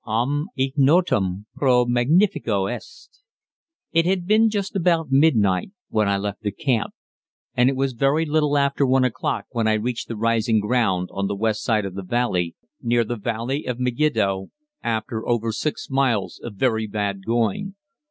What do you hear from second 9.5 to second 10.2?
when I reached the